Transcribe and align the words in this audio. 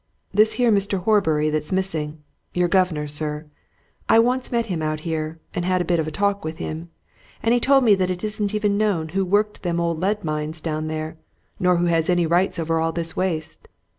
This 0.33 0.53
here 0.53 0.71
Mr. 0.71 1.03
Horbury 1.03 1.51
that's 1.51 1.71
missing 1.71 2.23
your 2.55 2.67
governor, 2.67 3.05
sir 3.05 3.45
I 4.09 4.17
once 4.17 4.51
met 4.51 4.65
him 4.65 4.81
out 4.81 5.01
here, 5.01 5.39
and 5.53 5.63
had 5.63 5.79
a 5.79 5.85
bit 5.85 5.99
of 5.99 6.11
talk 6.11 6.43
with 6.43 6.57
him, 6.57 6.89
and 7.43 7.53
he 7.53 7.59
told 7.59 7.83
me 7.83 7.93
that 7.93 8.09
it 8.09 8.23
isn't 8.23 8.55
even 8.55 8.79
known 8.79 9.09
who 9.09 9.23
worked 9.23 9.61
them 9.61 9.79
old 9.79 9.99
lead 9.99 10.23
mines 10.23 10.59
down 10.59 10.87
there, 10.87 11.17
nor 11.59 11.75
who 11.77 11.85
has 11.85 12.09
any 12.09 12.25
rights 12.25 12.57
over 12.57 12.79
all 12.79 12.91
this 12.91 13.15
waste. 13.15 13.67